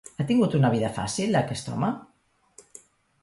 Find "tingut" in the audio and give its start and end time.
0.29-0.55